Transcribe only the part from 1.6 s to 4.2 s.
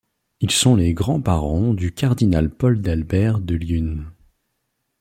du cardinal Paul d'Albert de Luynes.